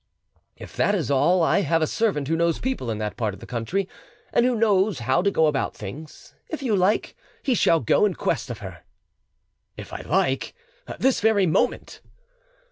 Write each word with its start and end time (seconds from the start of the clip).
"If 0.55 0.75
that 0.77 0.95
is 0.95 1.11
all, 1.11 1.43
I 1.43 1.61
have 1.61 1.83
a 1.83 1.85
servant 1.85 2.27
who 2.27 2.35
knows 2.35 2.57
people 2.57 2.89
in 2.89 2.97
that 2.97 3.15
part 3.15 3.35
of 3.35 3.39
the 3.39 3.45
country, 3.45 3.87
and 4.33 4.47
who 4.47 4.55
knows 4.55 4.97
how 5.01 5.21
to 5.21 5.29
go 5.29 5.45
about 5.45 5.75
things: 5.75 6.33
if 6.49 6.63
you 6.63 6.75
like, 6.75 7.15
he 7.43 7.53
shall 7.53 7.79
go 7.79 8.03
in 8.05 8.15
quest 8.15 8.49
of 8.49 8.57
her." 8.65 8.83
"If 9.77 9.93
I 9.93 10.01
like? 10.01 10.55
This 10.97 11.21
very 11.21 11.45
moment." 11.45 12.01